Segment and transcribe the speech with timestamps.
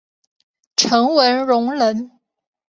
[0.75, 2.19] 陈文龙人。